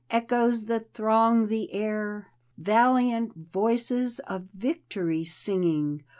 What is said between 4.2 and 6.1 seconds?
of victory singing.